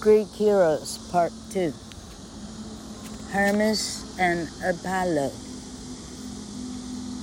[0.00, 1.72] Greek Heroes Part 2
[3.30, 5.30] Hermes and Apollo.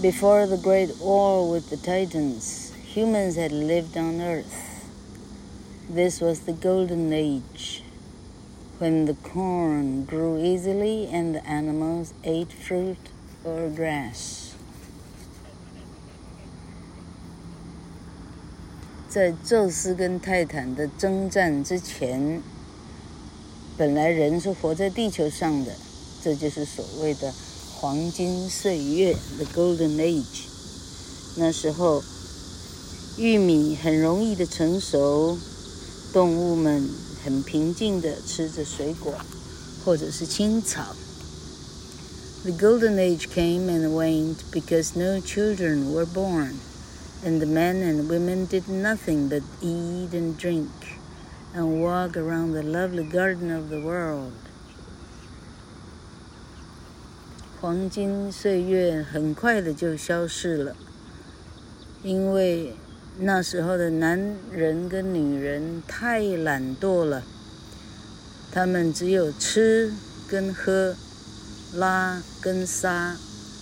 [0.01, 4.85] Before the great war with the Titans, humans had lived on Earth.
[5.89, 7.83] This was the Golden Age,
[8.79, 13.09] when the corn grew easily and the animals ate fruit
[13.43, 14.43] or grass.
[19.13, 22.41] 在宙斯跟泰坦的征战之前，
[23.77, 25.71] 本来人是活在地球上的，
[26.23, 27.33] 这就是所谓的
[27.75, 30.45] 黄金岁月 （The Golden Age）。
[31.35, 32.03] 那时候，
[33.17, 35.37] 玉米很容易的成熟，
[36.13, 36.87] 动物们
[37.23, 39.13] 很平静的吃着水果，
[39.83, 40.95] 或者是青草。
[42.43, 46.55] The Golden Age came and went because no children were born.
[47.25, 50.67] And the men and women did nothing but eat and drink
[51.58, 54.30] And walk around the lovely garden of the world.
[57.60, 60.76] 黄金岁月很快的就消失了，
[62.04, 62.76] 因为
[63.18, 67.24] 那时候的男人跟女人太懒惰了，
[68.52, 69.92] 他们只有吃
[70.28, 70.94] 跟喝，
[71.74, 73.16] 拉跟撒，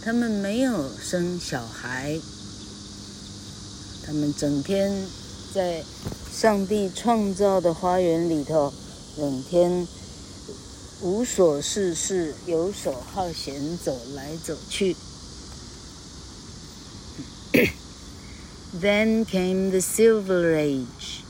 [0.05, 2.21] 他们没有生小孩。
[4.05, 4.93] 他们整天
[5.55, 5.83] 在
[6.36, 8.74] 上帝创造的花园里头，
[9.16, 9.88] 整天
[11.02, 14.96] 无所事事、游手好闲，走来走去。
[18.74, 21.24] Then came the Silver Age.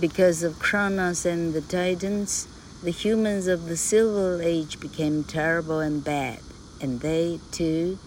[0.00, 2.46] Because of Kronos and the Titans,
[2.82, 6.38] the humans of the Silver Age became terrible and bad,
[6.80, 7.98] and they too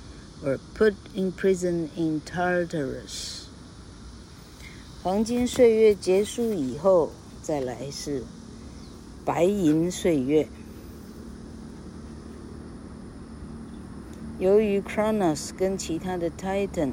[0.42, 3.37] were put in prison in Tartarus.
[5.01, 8.25] 黄金岁月结束以后，再来是
[9.25, 10.49] 白银岁月。
[14.41, 16.91] 由于 Cronus 跟其他的 Titan，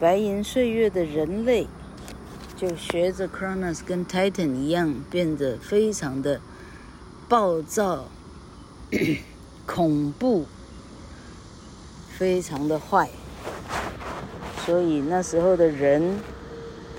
[0.00, 1.68] 白银岁月的人类
[2.56, 6.40] 就学着 Cronus 跟 Titan 一样，变得非常的
[7.28, 8.08] 暴躁、
[9.64, 10.46] 恐怖，
[12.18, 13.08] 非常的坏。
[14.69, 16.19] 所以那时候的人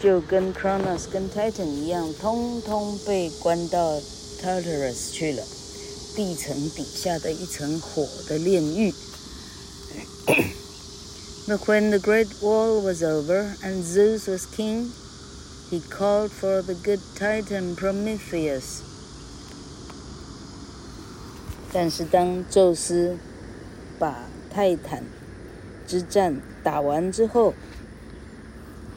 [0.00, 4.00] 就跟 Kronos 跟 Titan 一样，通通被关到
[4.40, 5.42] Tartarus 去了，
[6.14, 8.92] 地层底下的一层火的炼狱。
[11.48, 14.90] But when the great war was over and Zeus was king,
[15.70, 18.82] he called for the good Titan Prometheus.
[21.72, 23.16] 但是当宙斯
[23.98, 25.04] 把泰坦
[25.90, 27.54] 之战打完之后，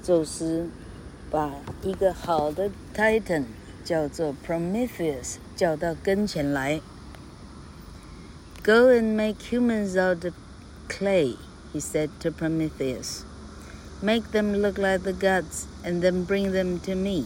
[0.04, 0.68] 宙斯
[1.30, 1.52] 把
[1.84, 3.46] 一个好的 Titan
[3.86, 6.82] 叫做 Prometheus 叫到跟前来。
[8.64, 10.34] Go and make humans out of
[10.88, 11.38] clay,
[11.74, 13.24] he said to Prometheus.
[14.02, 17.26] Make them look like the gods, and then bring them to me.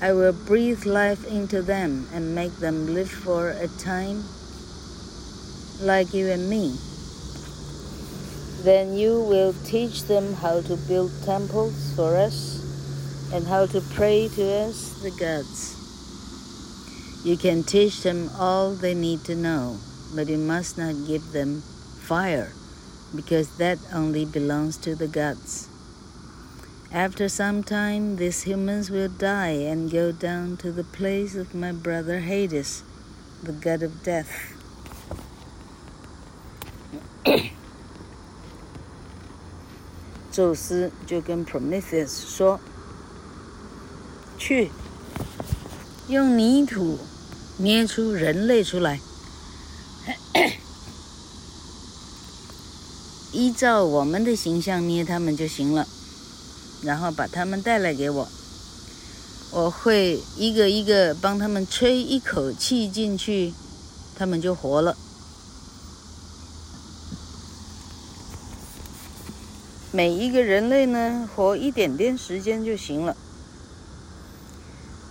[0.00, 4.24] I will breathe life into them and make them live for a time
[5.80, 6.78] like you and me.
[8.63, 12.63] Then you will teach them how to build temples for us
[13.33, 15.75] and how to pray to us, the gods.
[17.25, 19.79] You can teach them all they need to know,
[20.15, 21.61] but you must not give them
[22.07, 22.53] fire,
[23.13, 25.67] because that only belongs to the gods.
[26.91, 31.73] After some time, these humans will die and go down to the place of my
[31.73, 32.83] brother Hades,
[33.41, 34.53] the god of death.
[40.33, 42.59] 宙斯就跟 Prometheus 说
[44.35, 44.71] ：“去，
[46.07, 46.97] 用泥土
[47.57, 48.99] 捏出人类出来，
[53.31, 55.87] 依照我们的形象捏他们就行了，
[56.81, 58.27] 然后把他们带来给我，
[59.51, 63.53] 我会一个一个帮他们吹一口气进去，
[64.15, 64.97] 他们就活了。”
[69.95, 73.15] 每一个人类呢，活一点点时间就行了。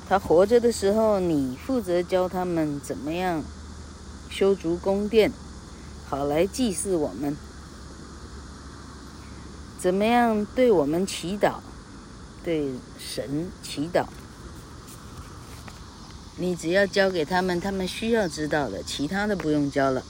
[0.08, 3.44] 他活着的时候，你负责教他们怎么样
[4.28, 5.30] 修筑宫殿，
[6.08, 7.36] 好来祭祀我们；
[9.78, 11.60] 怎么样对我们祈祷，
[12.42, 14.06] 对神祈祷。
[16.38, 20.02] 你只要教给他们他们需要知道的，其他的不用教了。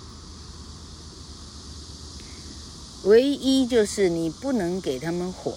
[3.05, 5.53] 唯一就是你不能给他们火，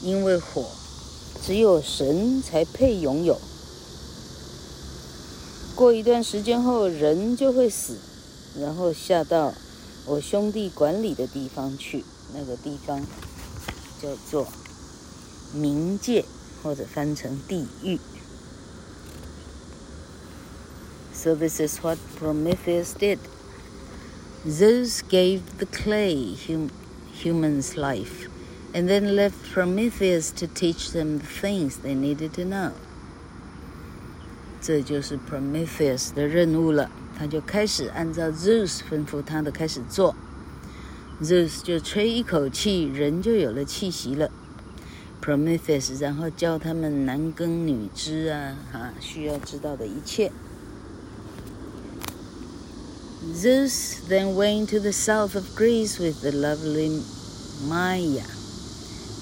[0.00, 0.66] 因为火
[1.44, 3.40] 只有神才配拥有。
[5.74, 7.96] 过一段时间后，人就会死，
[8.60, 9.52] 然后下到
[10.06, 12.04] 我兄弟管理的地方去，
[12.34, 13.00] 那个地方
[14.00, 14.46] 叫做
[15.54, 16.24] 冥界，
[16.62, 17.98] 或者翻成地狱。
[21.12, 23.18] So this is what Prometheus did.
[24.46, 26.70] Zeus gave the clay hum,
[27.12, 28.28] humans life,
[28.72, 32.72] and then left Prometheus to teach them the things they needed to know.
[34.60, 40.14] 这就是 Prometheus 的任务了，他就开始按照 Zeus 吩咐他的开始做。
[41.20, 44.30] Zeus 就吹一口气，人就有了气息了。
[45.20, 50.30] Prometheus 然后教他们男耕女织啊，哈，需要知道的一切。
[53.34, 56.88] Zeus then went to the south of Greece with the lovely
[57.68, 58.24] Maia,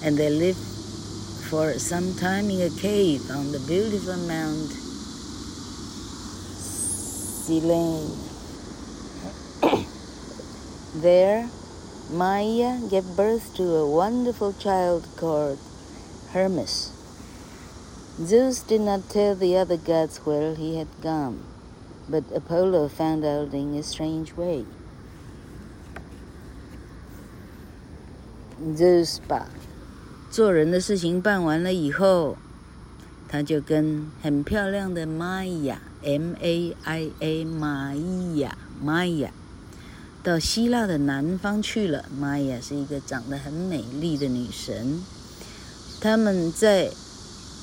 [0.01, 0.63] and they lived
[1.49, 4.71] for some time in a cave on the beautiful Mount
[7.43, 8.15] Silene.
[11.01, 11.49] there,
[12.09, 15.59] Maia gave birth to a wonderful child called
[16.31, 16.93] Hermes.
[18.23, 21.56] Zeus did not tell the other gods where he had gone.
[22.09, 24.63] But Apollo found out in a strange way.
[28.75, 29.49] Zeus 把
[30.31, 32.37] 做人的事情办完了以后，
[33.27, 35.83] 他就跟很漂亮的 Maya，M-A-I-A，
[37.43, 39.31] 玛伊亚，玛雅，
[40.23, 42.05] 到希腊的南方去了。
[42.17, 45.03] Maya 是一个长得很美丽的女神，
[45.99, 46.91] 他们在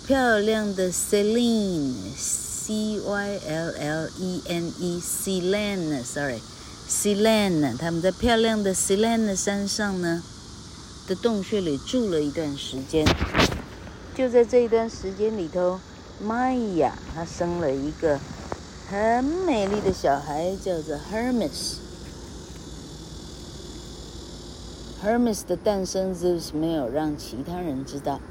[0.06, 2.53] 漂亮的 Cyllene。
[2.66, 10.22] C y l l e n e Celine，sorry，Celine，他们在漂亮的 Celine 山上呢
[11.06, 13.05] 的洞穴里住了一段时间。
[14.14, 15.78] 就在这一段时间里头，
[16.22, 18.19] 妈呀，他生了一个
[18.88, 21.75] 很美丽的小孩，叫做 Hermes。
[25.05, 28.22] Hermes 的诞生是没有让其他人知道。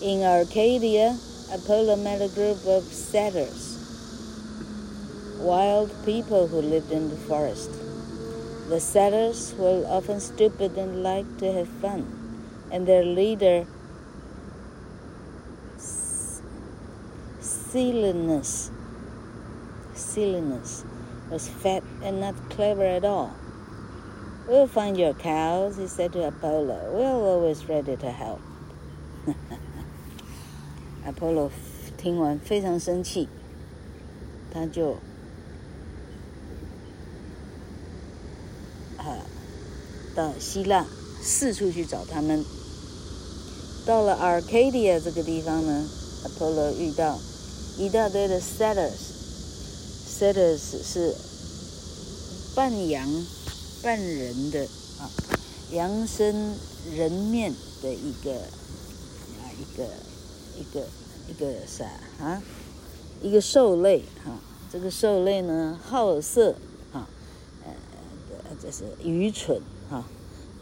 [0.01, 1.15] In Arcadia,
[1.53, 3.77] Apollo met a group of satyrs,
[5.43, 7.69] wild people who lived in the forest.
[8.67, 12.03] The satyrs were often stupid and liked to have fun,
[12.71, 13.65] and their leader,
[17.39, 18.69] Silenus,
[19.93, 20.83] Silenus,
[21.29, 23.31] was fat and not clever at all.
[24.47, 26.91] We'll find your cows, he said to Apollo.
[26.93, 28.39] We're always ready to help.
[31.05, 31.51] Apollo
[31.97, 33.27] 听完非常生气，
[34.51, 34.97] 他就
[38.97, 39.17] 啊
[40.15, 40.85] 到希腊
[41.21, 42.45] 四处去找他们。
[43.90, 45.84] 到了 Arcadia 这个地方呢
[46.22, 47.18] ，Apollo 遇到
[47.76, 51.12] 一大堆的 satyrs，satyrs 是
[52.54, 53.26] 半羊
[53.82, 54.60] 半人的
[55.00, 55.10] 啊，
[55.72, 56.54] 羊身
[56.94, 59.84] 人面的一个啊一个。
[60.56, 60.86] 一个
[61.28, 61.84] 一个啥
[62.22, 62.40] 啊？
[63.22, 64.38] 一个兽类哈、
[64.70, 66.54] 这个兽类呢好色
[66.92, 67.08] 啊，
[67.64, 67.72] 呃，
[68.62, 70.04] 这是愚蠢哈、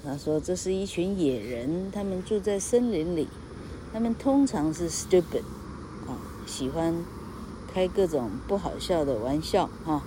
[0.04, 3.28] 他说这是一群野人，他们住在森林里，
[3.92, 5.42] 他们通常是 stupid
[6.06, 7.04] 啊，喜欢
[7.72, 10.02] 开各种不好笑的玩笑哈、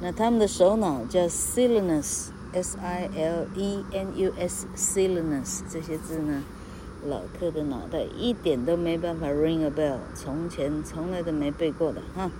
[0.00, 6.42] 那他们的首脑叫 Silenus，S I L E N U S，Silenus 这些字呢？
[7.06, 12.30] 老克的脑袋一点都没办法 ring a bell，从前从来都没背过的哈。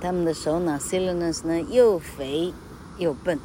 [0.00, 2.52] 他们的首脑 Silenus 呢，又肥
[2.98, 3.38] 又笨。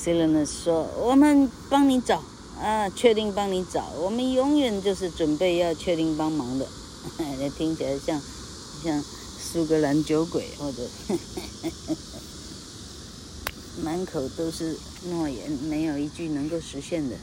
[0.00, 2.22] Silenus 说：“我们帮你找
[2.60, 6.66] 啊，确定帮你找，我们永远就是准备要确定帮忙的。”
[7.56, 8.20] 听起来像
[8.82, 10.82] 像苏格兰酒鬼或者。
[13.84, 14.78] 满口都是
[15.10, 17.16] 诺言，没有一句能够实现的。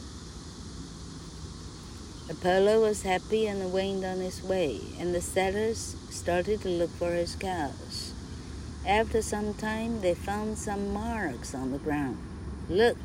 [2.29, 7.11] Apollo was happy and went on his way, and the satyrs started to look for
[7.11, 8.13] his cows.
[8.85, 12.17] After some time, they found some marks on the ground.
[12.69, 12.97] Look,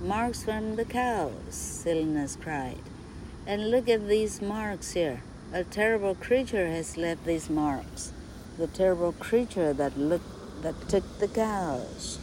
[0.00, 2.82] marks from the cows, Silenus cried.
[3.46, 5.22] And look at these marks here.
[5.52, 8.12] A terrible creature has left these marks.
[8.58, 12.18] The terrible creature that looked, that took the cows.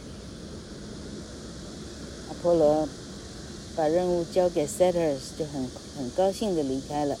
[2.42, 2.88] 波罗
[3.76, 7.14] 把任务交给 Satyrs，就很很高兴的离开了。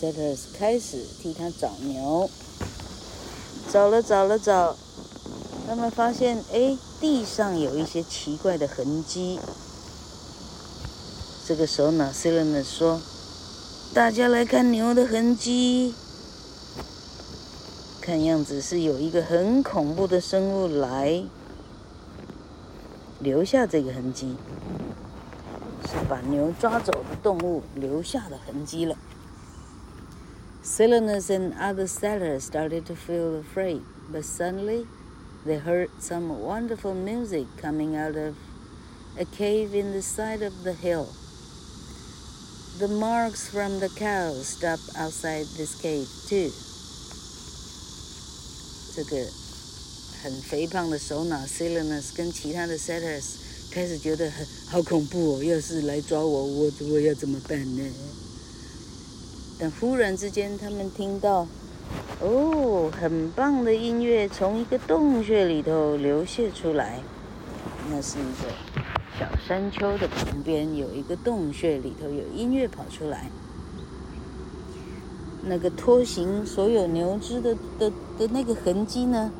[0.00, 2.30] Satyrs 开始替他找牛，
[3.70, 4.74] 找了找了找，
[5.68, 9.39] 他们发现，哎， 地上有一些奇怪的痕迹。
[11.47, 13.01] 这个时候呢，Silenus 说
[13.91, 15.95] ：“大家来看牛的痕迹，
[17.99, 21.23] 看样子是有一个很恐怖的生物来。”
[23.19, 24.35] 留下这个痕迹，
[25.85, 28.95] 是把牛抓走的动物留下的痕迹了。
[30.63, 33.81] Silenus and other satyrs started to feel afraid,
[34.13, 34.85] but suddenly
[35.44, 38.34] they heard some wonderful music coming out of
[39.18, 41.06] a cave in the side of the hill.
[42.78, 46.52] The marks from the cows stopped outside this cave too.
[48.94, 49.26] 这个。
[50.22, 53.22] 很肥胖的首脑 Silenus 跟其他的 Satyrs
[53.70, 57.84] 开始觉得很好恐怖哦，要是来抓我，我我要怎么办呢？
[59.56, 61.46] 但忽然之间，他们听到，
[62.21, 66.99] 哦，很棒的音乐从一个洞穴里头流泻出来。
[67.89, 68.49] 那是一个
[69.17, 73.29] 小山丘的旁边有一个洞穴，里头有音乐跑出来。
[75.43, 79.31] 那个拖行所有牛只的的的那个痕迹呢？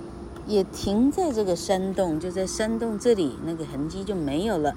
[0.48, 4.76] 也停在这个山洞，就在山洞这里，那个痕迹就没有了。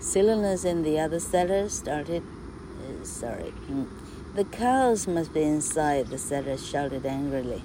[0.00, 2.22] Silenus and the other satyrs started.
[3.02, 3.86] Sorry, 嗯
[4.34, 6.06] the cows must be inside.
[6.06, 7.62] The setter shouted angrily.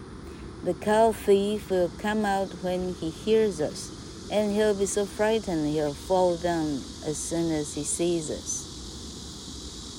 [0.63, 3.91] The cow thief will come out when he hears us,
[4.31, 8.65] and he'll be so frightened he'll fall down as soon as he sees us.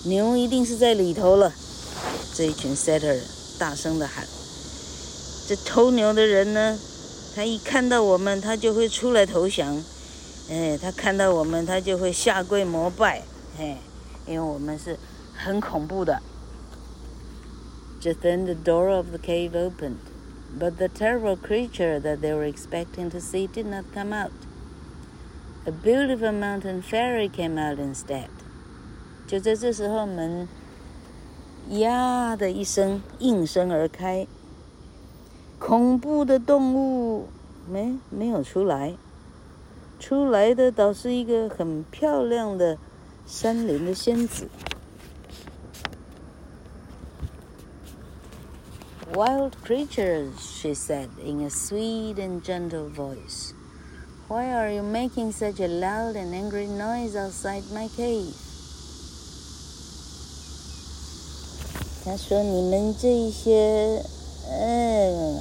[0.05, 1.53] 牛一定是在里头了，
[2.35, 3.19] 这一群 setter
[3.59, 4.27] 大声地喊。
[5.49, 6.79] 这偷牛的人呢，
[7.35, 9.83] 他一看到我们，他就会出来投降。
[10.51, 13.23] 哎，他看到我们，他就会下跪膜拜。
[13.59, 13.79] 哎，
[14.27, 14.99] 因为我们是
[15.37, 16.21] 很恐怖的。
[18.02, 20.00] Just then the door of the cave opened,
[20.60, 24.32] but the terrible creature that they were expecting to see did not come out.
[25.66, 28.30] A beautiful mountain fairy came out instead.
[29.26, 30.48] 就在这时候，门
[31.70, 34.28] 呀的一声应声而开。
[35.58, 37.28] 恐怖的动物
[37.68, 38.96] 没没有出来，
[40.00, 42.78] 出来的倒是一个很漂亮的
[43.26, 44.48] 山林的仙子。
[49.15, 53.53] Wild creatures, she said in a sweet and gentle voice,
[54.29, 58.33] why are you making such a loud and angry noise outside my cave?
[62.05, 64.01] 他说：“你们这一些，
[64.49, 65.41] 嗯，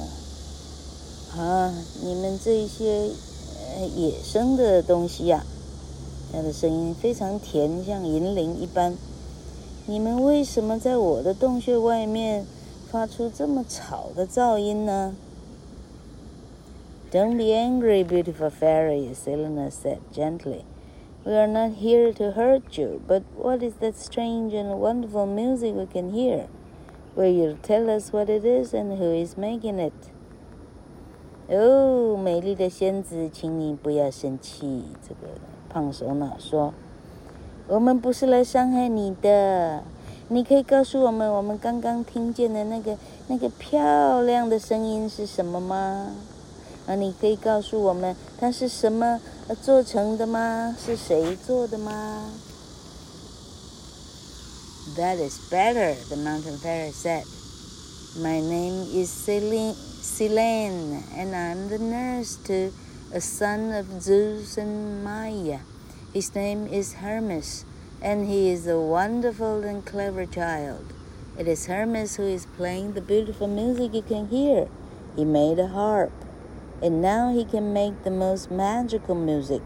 [1.38, 1.72] 啊，
[2.02, 3.12] 你们这一些
[3.76, 5.46] 呃野生的东西呀、啊，
[6.32, 8.96] 它的声音非常甜，像银铃一般。
[9.86, 12.44] 你们为什么在我的洞穴外面
[12.91, 15.21] 发出这么吵的噪音呢？”“
[17.11, 20.65] Don't be angry, beautiful fairy,” Selena said gently.
[21.23, 25.73] We are not here to hurt you, but what is that strange and wonderful music
[25.73, 26.47] we can hear?
[27.15, 29.93] Will you tell us what it is and who is making it?
[31.47, 34.83] 哦，美丽的仙子，请你不要生气。
[35.01, 39.83] 这个胖手脑说：“我们不是来伤害你的，
[40.29, 42.97] 你可以告诉我们，我们刚刚听见的那个
[43.27, 46.11] 那个漂亮的声音是什么吗？”
[46.87, 49.19] 啊，你可以告诉我们它是什么
[49.61, 50.75] 做成的吗？
[50.83, 52.29] 是谁做的吗？
[54.95, 57.23] That is better, the mountain fairy said.
[58.17, 62.71] My name is Selene, Selene, and I'm the nurse to
[63.11, 65.59] a son of Zeus and Maya.
[66.13, 67.65] His name is Hermes,
[68.01, 70.93] and he is a wonderful and clever child.
[71.37, 74.67] It is Hermes who is playing the beautiful music you can hear.
[75.15, 76.11] He made a harp
[76.81, 79.61] and now he can make the most magical music.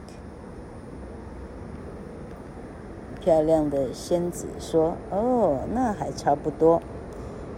[3.21, 6.81] 漂亮的仙子说：“哦，那还差不多。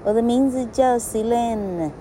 [0.03, 1.91] 我的名字叫 Selene，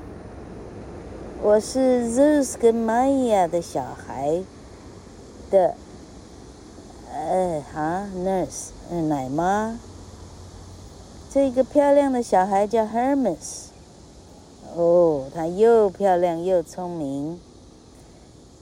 [1.42, 4.42] 我是 Zeus 跟 Maya 的小孩
[5.50, 5.74] 的，
[7.17, 8.71] 呃，哈，nurse，
[9.07, 9.79] 奶妈。
[11.31, 13.67] 这个漂亮的小孩叫 Hermes。”
[14.75, 17.39] 哦，她又漂亮又聪明。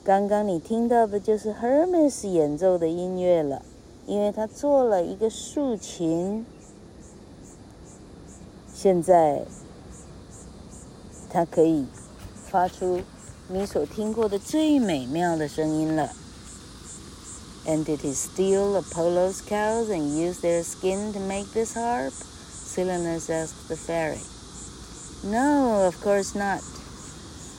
[0.04, 3.63] 刚刚你听到的就是 Hermes 演奏的音乐了，
[4.06, 6.45] 因为他做了一个竖琴。
[8.71, 9.41] 现在，
[11.27, 11.88] 它可以
[12.45, 13.01] 发出
[13.47, 16.12] 你所听过的最美妙的声音了。
[17.66, 22.14] And did he steal Apollo's cows and use their skin to make this harp?
[22.14, 24.20] Silenus asked the fairy.
[25.22, 26.62] No, of course not.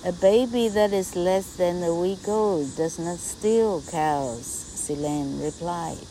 [0.05, 6.07] A baby that is less than a week old does not steal cows, Selene replied.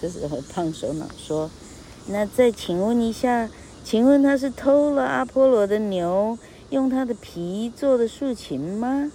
[0.00, 3.48] 这时候胖手脑说：“那再请问一下，
[3.84, 6.38] 请问他是偷了阿波罗的牛，
[6.70, 9.12] 用他的皮做的竖琴吗？”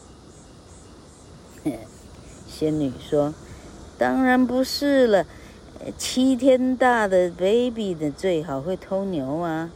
[2.53, 5.25] 仙女说：“当然不是了，
[5.97, 9.69] 七天大的 baby 的 最好会偷牛啊。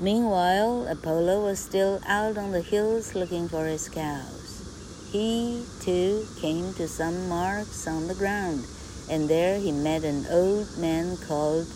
[0.00, 5.12] Meanwhile, Apollo was still out on the hills looking for his cows.
[5.12, 8.64] He, too, came to some marks on the ground,
[9.08, 11.66] and there he met an old man called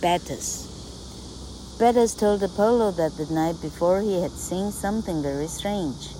[0.00, 0.66] Battus.
[1.78, 6.14] Battus told Apollo that the night before he had seen something very strange.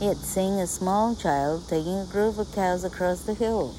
[0.00, 3.74] He had seen a small child taking a group of cows across the hills.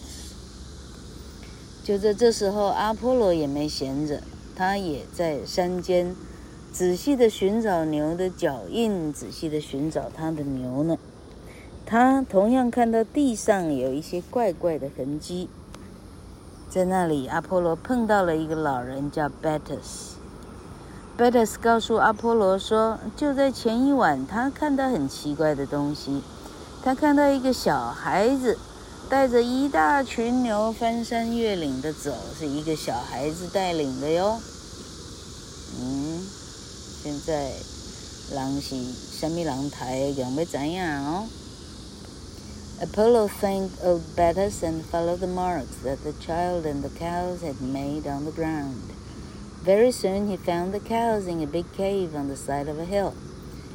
[1.84, 4.22] 就在这时候，阿波罗也没闲着。
[4.56, 6.16] 他也在山间
[6.72, 11.00] 仔细地寻找牛的脚印，仔细地寻找他的牛呢。
[11.88, 15.50] 他同样看到地上有一些怪怪的痕迹。
[16.70, 20.11] 在那里，阿波罗碰到了一个老人，叫 Bates
[21.22, 26.24] Bettas 告诉阿波罗说，就在前一晚，他看到很奇怪的东西。
[26.84, 28.58] 他看到一个小孩子。
[29.08, 34.40] 带着一大群牛翻山越岭的走，是一个小孩子带领的哟。
[35.78, 36.22] 嗯，
[37.04, 37.52] 现在
[38.32, 38.76] 人是
[39.20, 41.26] 什么人抬，让要怎样哦
[42.82, 48.10] ？Apollo thanked old Battus and followed the marks that the child and the cows had made
[48.10, 48.96] on the ground.
[49.62, 52.86] Very soon he found the cows in a big cave on the side of a
[52.86, 53.14] hill.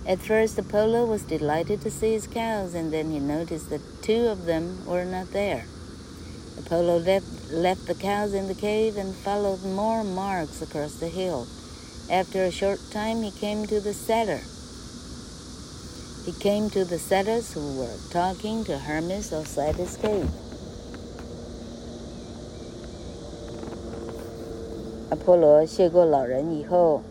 [0.05, 4.27] At first, Apollo was delighted to see his cows, and then he noticed that two
[4.27, 5.64] of them were not there.
[6.59, 11.46] Apollo left, left the cows in the cave and followed more marks across the hill.
[12.11, 14.42] After a short time, he came to the satyr.
[16.25, 20.31] He came to the satyrs who were talking to Hermes outside his cave.
[25.11, 27.03] 阿波罗谢过老人以后。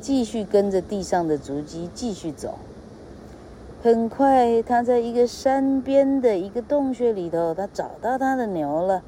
[0.00, 2.58] 继续跟着地上的足迹继续走，
[3.84, 9.04] 很快，他在一个山边的一个洞穴里头，他找到他的牛了。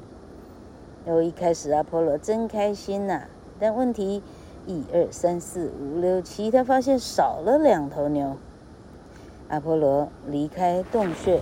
[1.05, 3.23] 然后一开始，阿波罗真开心呐、
[3.59, 4.23] 但问题，
[4.65, 8.37] 一二三四五六七，他发现少了两头牛。
[9.49, 11.41] 阿波罗离开洞穴，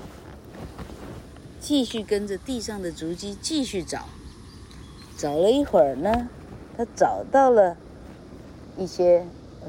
[1.60, 4.00] 继续跟着地上的足迹继续找。
[5.16, 6.28] 找了一会儿呢，
[6.77, 7.77] 他找到了
[8.77, 9.25] 一些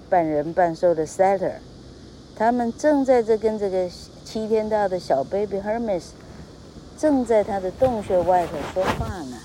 [0.10, 1.60] 半人半兽的 Satyr，
[2.36, 3.90] 他们正在这跟这个
[4.24, 6.04] 七天大的小 baby Hermes
[6.98, 9.38] 正在他的洞穴外头说话呢。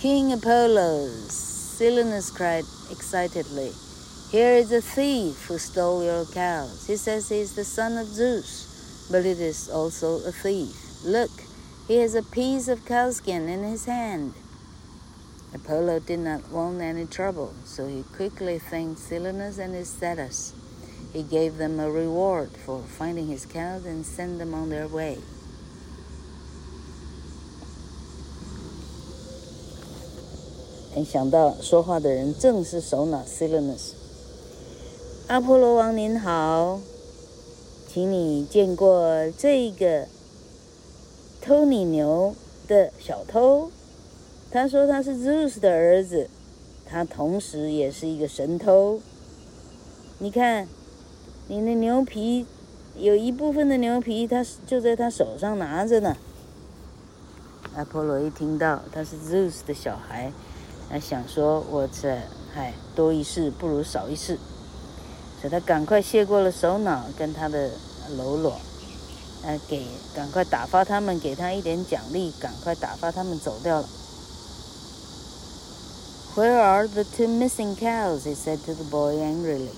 [0.00, 3.72] King Apollo, Silenus cried excitedly,
[4.32, 6.86] "Here is a thief who stole your cows.
[6.86, 8.66] He says he is the son of Zeus,
[9.10, 10.74] but it is also a thief.
[11.04, 11.30] Look."
[11.86, 14.32] He has a piece of cowskin in his hand.
[15.54, 20.52] Apollo did not want any trouble, so he quickly thanked Silenus and his satyrs.
[21.12, 25.18] He gave them a reward for finding his cows and sent them on their way.
[30.94, 33.94] 没想到说话的人正是首脑 Silenus。
[35.28, 36.80] 阿波罗王您好，
[37.88, 40.06] 请你见过这个。
[41.40, 42.34] 偷你牛
[42.68, 43.70] 的小偷，
[44.55, 46.29] 他说他是 Zeus 的儿子，
[46.89, 49.01] 他同时也是一个神偷。
[50.19, 50.65] 你看，
[51.49, 52.45] 你的牛皮
[52.95, 56.15] 有一部分的牛皮，他就在他手上拿着呢。
[57.75, 60.31] 阿波罗一听到他是 Zeus 的小孩，
[60.89, 62.17] 他想说：“我这
[62.53, 64.37] 嗨，多一事不如少一事。”
[65.41, 67.71] 所以他赶快谢过了首脑跟他的
[68.15, 68.53] 喽啰。
[69.43, 73.89] 呃，给赶快打发他们，给他一点奖励，赶快打发他们走掉了。
[76.35, 78.25] Where are the two missing cows?
[78.25, 79.71] He said to the boy angrily.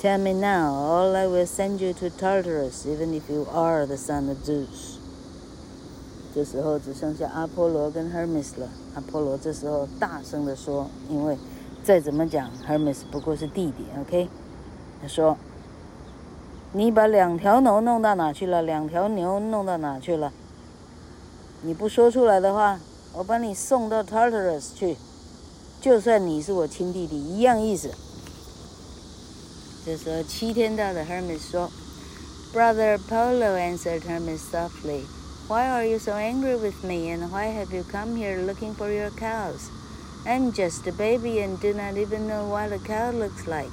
[0.00, 3.96] Tell me now, or I will send you to Tartarus, even if you are the
[3.96, 4.98] son of Zeus.
[6.34, 8.68] 这时候只剩下阿波罗跟 Hermes 了。
[8.96, 11.38] 阿波罗这时候大声地说：“因为
[11.84, 14.28] 再怎么讲，Hermes 不过是弟弟，OK？”
[15.00, 15.36] 他说。
[16.72, 18.62] 你把两条牛弄到哪去了？
[18.62, 20.32] 两条牛弄到哪去了？
[21.62, 22.78] 你不说出来的话，
[23.13, 24.97] 我把你送到 Tartarus 去。
[25.81, 27.91] 就算你是我亲弟弟，一样意思。
[29.85, 31.69] 这时候，七天大的 Hermes 说：“
[32.53, 35.03] Brother Apollo answered Hermes softly,
[35.47, 38.91] Why are you so angry with me, and why have you come here looking for
[38.91, 39.69] your cows?
[40.25, 43.69] I'm just a baby and do not even know what a cow looks like.”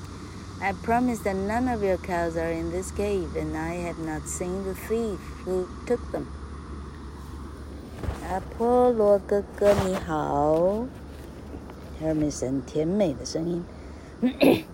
[0.60, 4.28] I promise that none of your cows are in this cave, and I have not
[4.28, 6.28] seen the thief who took them.
[8.29, 10.85] 阿波罗哥哥你好
[12.03, 13.63] ，Hermes 甜美的声音。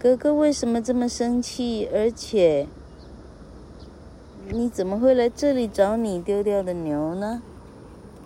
[0.00, 1.88] 哥哥为什么这么生气？
[1.94, 2.66] 而且
[4.48, 7.40] 你怎么会来这里找你丢掉的牛呢？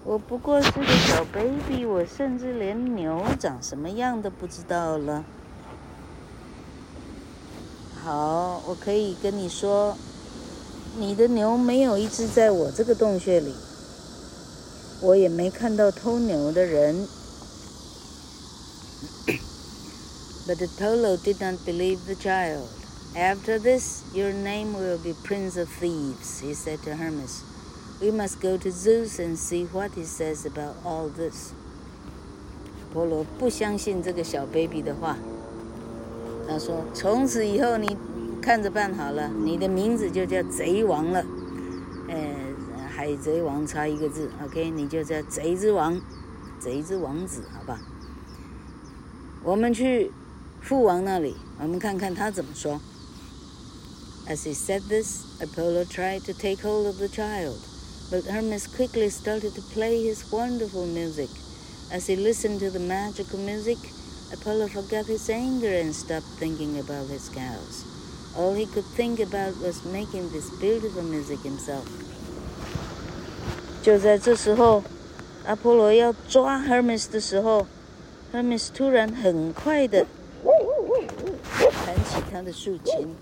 [0.05, 5.23] 我不过是个小 baby，我甚至连牛长什么样都不知道了。
[8.03, 9.99] 好，我可以跟你说，
[10.97, 13.53] 你的牛没有一只在我这个洞穴里，
[15.02, 17.08] 我也没看到偷牛的人。
[20.48, 22.68] But Apollo did not believe the child.
[23.16, 27.44] After this, your name will be Prince of Thieves, he said to Hermes.
[28.02, 31.52] We must go to Zeus and see what he says about all this.
[32.94, 35.18] 波罗不相信这个小 baby 的话。
[36.48, 37.96] 他说：“从此以后，你
[38.42, 41.24] 看着办好了，你的名字就叫贼王了。
[43.06, 46.02] 呃，海贼王差一个字，OK，你就叫贼之王，
[46.60, 47.80] 贼之王子，好吧？
[49.44, 50.12] 我们去
[50.62, 52.82] 父王那里，我们看看他怎么说。”
[54.28, 57.60] As he said this, Apollo tried to take hold of the child,
[58.10, 61.30] but Hermes quickly started to play his wonderful music.
[61.92, 63.78] As he listened to the magical music,
[64.32, 67.84] Apollo forgot his anger and stopped thinking about his cows.
[68.36, 71.86] All he could think about was making this beautiful music himself.
[73.87, 74.83] 就在这时候，
[75.47, 77.65] 阿波罗要抓 Hermes 的时候
[78.35, 80.05] ，Hermes 突然很快的
[81.85, 83.15] 弹起他的竖琴。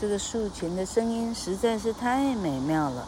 [0.00, 3.06] 这个竖琴的声音实在是太美妙了。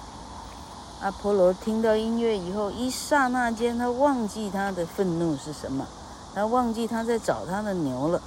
[1.00, 5.86] 阿波罗听到音乐以后，一刹那间，他忘记他的愤怒是什么，
[6.34, 8.20] 他忘记他在找他的牛了。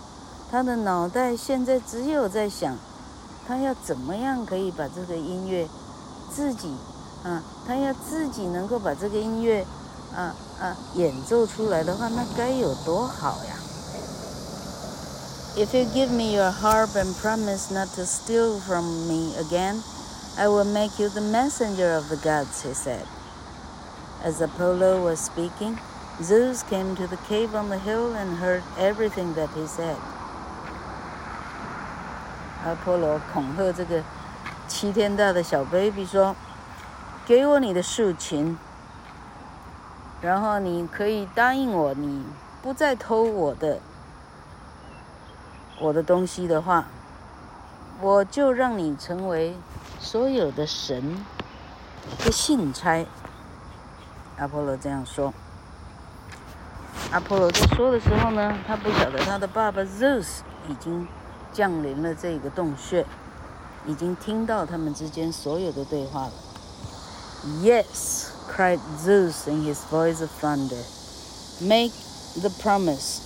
[0.50, 2.78] 他的脑袋现在只有在想，
[3.48, 5.68] 他要怎么样可以把这个音乐
[6.34, 6.74] 自己
[7.24, 9.66] 啊，他要自己能够把这个音乐
[10.16, 13.56] 啊啊演奏出来的话，那该有多好呀
[15.58, 19.82] ！If you give me your harp and promise not to steal from me again,
[20.39, 23.07] I will make you the messenger of the gods, he said.
[24.23, 25.79] As Apollo was speaking,
[26.23, 29.97] Zeus came to the cave on the hill and heard everything that he said.
[32.65, 34.03] 阿波罗恐吓这个
[34.67, 38.59] 七天大的小 baby 说：“给我你的竖琴，
[40.21, 42.25] 然后你可以答应我，你
[42.62, 43.79] 不再偷我的
[45.79, 46.87] 我的东西的话，
[48.01, 49.57] 我就让你成为
[50.02, 51.24] 所有的神
[52.26, 53.06] 的信差。”
[54.38, 55.34] 阿波罗这样说。
[57.12, 61.08] 阿波罗在说的时候呢，他不晓得他的爸爸 Zeus 已经
[61.54, 63.06] 降临了这个洞穴，
[63.86, 66.32] 已经听到他们之间所有的对话了。
[67.62, 70.82] Yes, cried Zeus in his voice of thunder.
[71.60, 71.92] Make
[72.40, 73.20] the promise,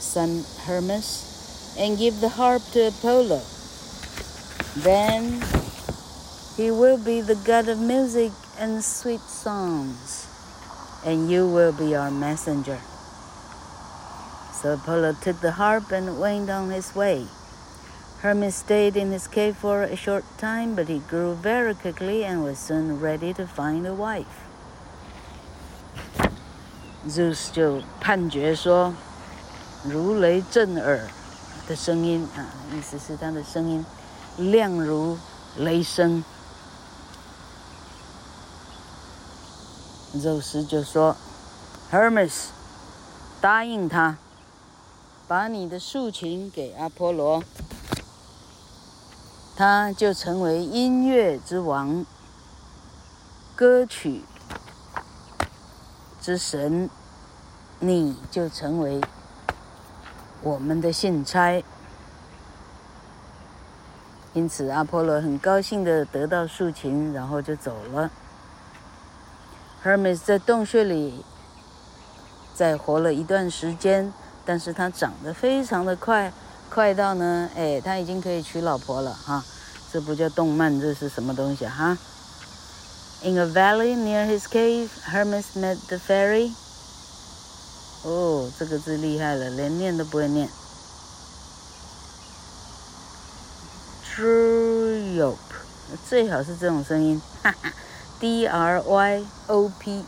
[0.00, 3.40] son Hermes, and give the harp to Apollo.
[4.82, 5.40] Then
[6.57, 10.27] he will be the god of music and sweet songs,
[11.05, 12.79] and you will be our messenger.
[14.61, 17.27] So Apollo took the harp and went on his way.
[18.21, 22.43] Hermes stayed in his cave for a short time, but he grew very quickly and
[22.43, 24.47] was soon ready to find a wife.
[27.05, 28.93] Zeus 就判决说，
[29.83, 31.09] 如雷震耳
[31.67, 33.85] 的声音啊，意思是他的声音
[34.37, 35.17] 亮如
[35.57, 36.23] 雷声。
[40.22, 41.14] 宙斯就说
[41.92, 42.46] ：“Hermes，
[43.42, 44.16] 答应他，
[45.28, 47.44] 把你的竖琴给阿波罗，
[49.54, 52.06] 他就成为音乐之王，
[53.54, 54.22] 歌曲
[56.22, 56.88] 之神，
[57.78, 59.00] 你就成为
[60.42, 61.62] 我们的信差。
[64.32, 68.10] 因此，阿波罗很高兴地得到竖琴，然后就走了。”
[69.84, 71.24] Hermes 在洞穴里
[72.52, 74.12] 再活了一段时间，
[74.44, 76.32] 但是他长得非常的快，
[76.68, 79.44] 快到呢，哎，他已经可以娶老婆了哈。
[79.92, 81.96] 这不叫动漫，这是什么东西哈
[83.22, 86.52] ？In a valley near his cave, Hermes met the fairy.
[88.02, 90.48] 哦，这个字厉害了，连念都不会念。
[94.14, 95.36] Dryope，
[96.08, 97.72] 最好是这种声音，哈哈。
[98.20, 100.02] D R Y O P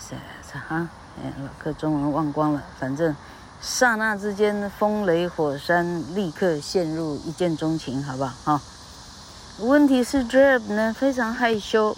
[0.01, 0.15] 是
[0.51, 0.89] 是哈，
[1.23, 2.63] 哎，老课中文忘光了。
[2.81, 3.15] 反正
[3.61, 8.33] 刹那之间，风雷火山，立刻陷入一见钟情，好不好？
[8.57, 8.63] 哈。
[9.59, 11.95] 问题是 Dryope 呢非常害羞，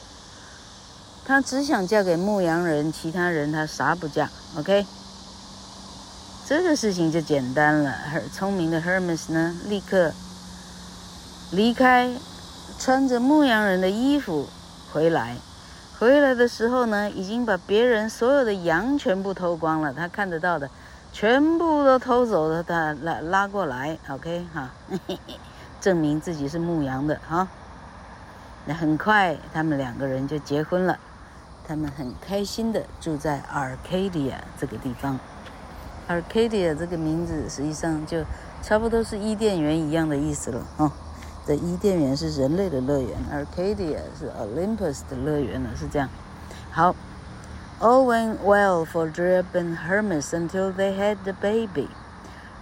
[1.25, 4.29] 他只想嫁给牧羊人，其他人他啥不嫁。
[4.59, 4.85] OK。
[6.49, 7.91] 这个事情就简单了。
[7.91, 10.13] 很聪明的 Hermes 呢，立刻
[11.51, 12.09] 离开，
[12.79, 14.47] 穿着牧羊人的衣服
[14.93, 15.35] 回来。
[15.99, 19.93] 回来的时候呢，已经把别人所有的羊全部偷光了。
[19.93, 20.71] 他看得到的，
[21.13, 22.63] 全部都偷走了。
[22.63, 24.71] 他拉拉过来，OK 哈，
[25.83, 27.49] 证明自己是牧羊的哈。
[28.67, 30.97] 那很快，他们两个人就结婚了。
[31.67, 35.19] 他们很开心的住在 Arcadia 这个地方。
[36.08, 38.24] Arcadia 这个名字实际上就
[38.62, 40.92] 差不多是伊甸园一样的意思了哦。
[41.46, 46.10] 这伊甸园是人类的乐园，Arcadia 是 Olympus 的乐园了，是这样。
[46.72, 46.96] 好，
[47.80, 51.90] All went well for Drip and Hermes until they had the baby.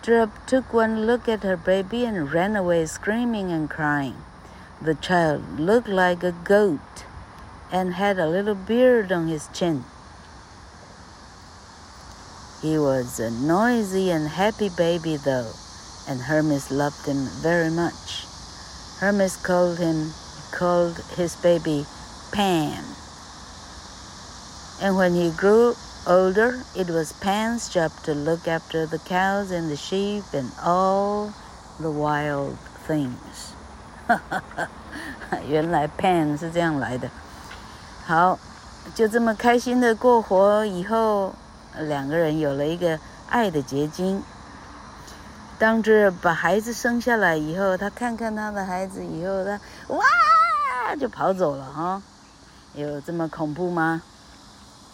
[0.01, 4.13] Drip took one look at her baby and ran away screaming and crying.
[4.81, 6.79] The child looked like a goat
[7.69, 9.83] and had a little beard on his chin.
[12.63, 15.53] He was a noisy and happy baby, though,
[16.07, 18.25] and Hermes loved him very much.
[18.99, 20.13] Hermes called him
[20.51, 21.85] called his baby
[22.31, 22.83] Pan.
[24.81, 25.75] And when he grew
[26.07, 31.33] older, it was Pan's job to look after the cows and the sheep and all
[31.79, 32.57] the wild
[32.87, 33.53] things.
[35.47, 37.09] 原来 Pan 是这样来的。
[38.05, 38.39] 好，
[38.95, 41.35] 就这么开心的过活以后，
[41.80, 44.22] 两个人有了一个爱的结晶。
[45.58, 52.02] 当着把孩子生下来以后，他看看他的孩子以后，他哇就跑走了哈。
[52.74, 54.02] 有这么恐怖吗？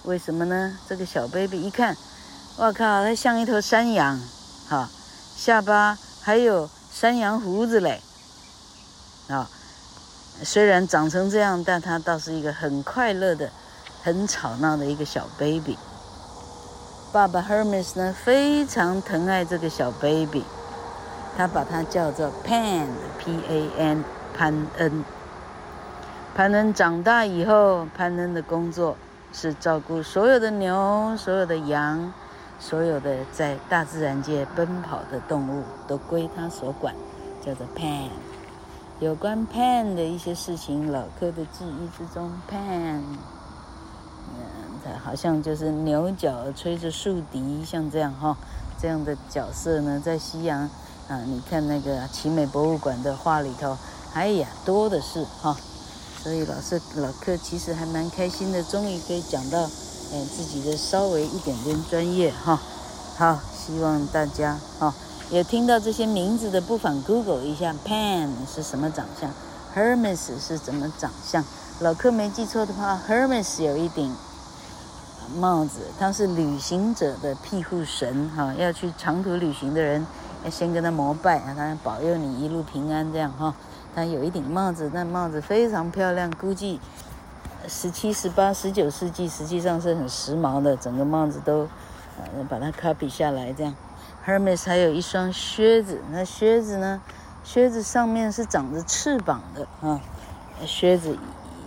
[0.04, 0.78] 为什么呢？
[0.88, 1.96] 这个小 baby 一看，
[2.56, 4.20] 我靠，他像一头山羊，
[4.68, 4.88] 哈，
[5.36, 8.00] 下巴还有山羊胡子嘞，
[9.28, 9.48] 啊。
[10.42, 13.50] 虽然长成这样，但他倒是一个很快乐的、
[14.02, 15.76] 很吵闹的一个小 baby。
[17.12, 20.44] 爸爸 Hermes 呢，非常疼爱这个小 baby，
[21.36, 25.04] 他把它叫做 Pan，P-A-N，潘恩。
[26.36, 28.96] 潘恩长大以后，潘恩的工作
[29.32, 32.12] 是照顾所有的牛、所有的羊、
[32.60, 36.94] 所有的在大自然界奔跑的动物，都归他所管，
[37.44, 38.08] 叫做 Pan。
[39.00, 43.02] 有关 Pan 的一些事情，老柯的记忆之中，Pan，
[45.04, 48.36] 好像就是牛角吹着竖笛，像这样哈，
[48.80, 50.60] 这样的角色呢，在西洋
[51.08, 53.76] 啊，你看那个奇美博物馆的画里头，
[54.14, 55.56] 哎呀，多的是哈，
[56.22, 62.60] 所以老师老柯其实还蛮开心的，终于可以讲到，哎，自己的稍微一点点专业哈，
[63.16, 64.94] 好，希望大家哈。
[65.30, 69.30] 有听到这些名字的，不妨 Google 一下，Pan 是什么长相
[69.76, 71.44] ，Hermes 是怎么长相？
[71.78, 74.12] 老柯没记错的话，Hermes 有一顶
[75.38, 80.06] 帽子，他是旅行者的庇护神，哈，要去长途旅行的人
[80.44, 83.54] 要先跟他膜拜，啊，他保佑你一路平安，这样哈。
[83.94, 86.80] 他有一顶帽子，那帽子非常漂亮，估计
[87.66, 91.68] 十七、十八、十九世纪实际上是很时髦的，整个帽子都
[92.16, 93.74] 呃把它 copy 下来，这样。
[94.26, 97.00] Hermes 还有一双靴子，那靴子呢？
[97.42, 100.00] 靴子上面是长着翅膀的啊。
[100.66, 101.16] 靴子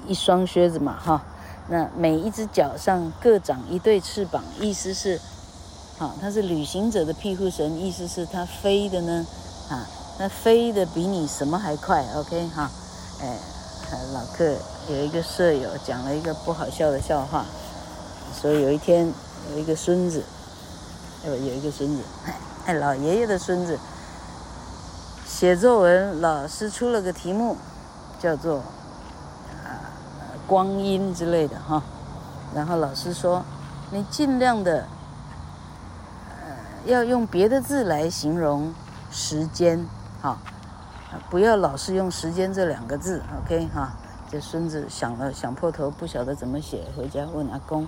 [0.07, 1.23] 一双靴子嘛，哈。
[1.69, 5.19] 那每一只脚上各长一对翅膀，意思是，
[5.97, 9.25] 好，它是旅行者的庇护神，意思是它飞的呢，
[9.69, 9.87] 啊，
[10.19, 12.69] 那飞的比你什么还快？OK 哈，
[13.21, 13.37] 哎，
[14.13, 14.55] 老客
[14.89, 17.45] 有一个舍友讲了一个不好笑的笑话，
[18.41, 19.11] 说有一天
[19.51, 20.23] 有一个孙子。
[21.25, 22.01] 有有一个孙子，
[22.65, 23.79] 哎，老爷爷的孙子
[25.25, 27.55] 写作文，老师出了个题目，
[28.21, 28.61] 叫做
[30.47, 31.81] 光阴之类的哈，
[32.53, 33.43] 然后老师说，
[33.91, 34.87] 你尽量的
[36.29, 38.73] 呃要用别的字来形容
[39.11, 39.85] 时间，
[40.21, 40.37] 哈，
[41.29, 43.93] 不要老是用时间这两个字，OK 哈。
[44.31, 47.87] 这孙子想了想破头，不晓得怎么写，回家问阿公。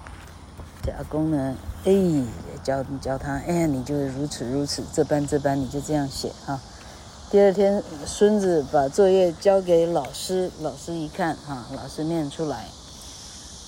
[0.84, 2.24] 这阿公呢，哎，
[2.62, 6.60] 教教他，哎，你就如此如此，这般这般，你就这样写哈。
[7.32, 12.68] 第二天，孙子把作业交给老师，老师一看哈，老师念出来，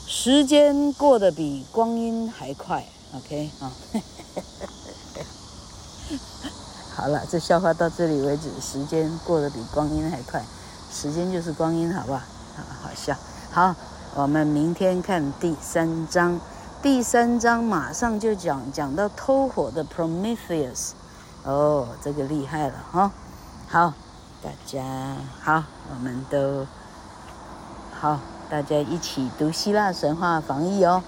[0.06, 3.72] 时间过得比光阴还快，OK 啊。
[6.96, 8.50] 好了，这笑话到这里为止。
[8.62, 10.43] 时间过得比光阴还快，
[10.93, 12.22] 时间就是光阴，好不好？
[12.56, 13.15] 好好笑。
[13.52, 13.76] 好，
[14.15, 16.39] 我们明天看第三章。
[16.82, 20.91] 第三章马上就讲讲到偷火的 Prometheus，
[21.43, 23.12] 哦，这个厉害了哈、
[23.69, 23.93] 好，
[24.41, 24.82] 大家
[25.41, 25.62] 好，
[25.93, 26.65] 我们都
[27.99, 28.17] 好，
[28.49, 31.03] 大家一起读希腊神话防疫哦。